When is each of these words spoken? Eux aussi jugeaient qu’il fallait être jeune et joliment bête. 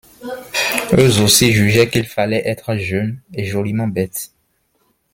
Eux 0.97 1.21
aussi 1.21 1.51
jugeaient 1.53 1.87
qu’il 1.87 2.07
fallait 2.07 2.41
être 2.47 2.75
jeune 2.75 3.21
et 3.35 3.45
joliment 3.45 3.87
bête. 3.87 4.31